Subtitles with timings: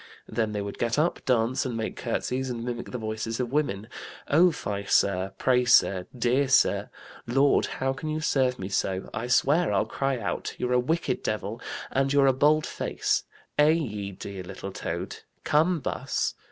[0.27, 3.87] Then they would get up, dance and make curtsies, and mimic the voices of women,
[4.29, 6.89] 'Oh, fie, sir,' 'Pray, sir,' 'Dear sir,'
[7.27, 11.21] 'Lord, how can you serve me so?' 'I swear I'll cry out,' 'You're a wicked
[11.21, 11.61] devil,'
[11.91, 13.25] 'And you're a bold face,'
[13.59, 16.33] 'Eh, ye dear little toad,' 'Come, bus.'